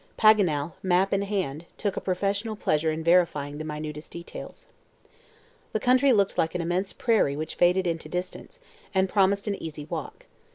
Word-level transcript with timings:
Paganel, 0.17 0.73
map 0.81 1.13
in 1.13 1.21
hand, 1.21 1.65
took 1.77 1.95
a 1.95 2.01
professional 2.01 2.55
pleasure 2.55 2.91
in 2.91 3.03
verifying 3.03 3.59
the 3.59 3.63
minutest 3.63 4.09
details. 4.09 4.65
The 5.73 5.79
country 5.79 6.11
looked 6.11 6.39
like 6.39 6.55
an 6.55 6.61
immense 6.61 6.91
prairie 6.91 7.35
which 7.35 7.53
faded 7.53 7.85
into 7.85 8.09
distance, 8.09 8.59
and 8.95 9.07
promised 9.07 9.47
an 9.47 9.61
easy 9.61 9.85
walk. 9.85 10.25